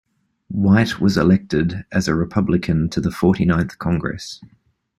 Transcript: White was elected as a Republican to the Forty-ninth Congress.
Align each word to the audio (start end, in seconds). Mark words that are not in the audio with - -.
White 0.47 0.99
was 0.99 1.15
elected 1.15 1.85
as 1.91 2.07
a 2.07 2.15
Republican 2.15 2.89
to 2.89 2.99
the 2.99 3.11
Forty-ninth 3.11 3.77
Congress. 3.77 4.41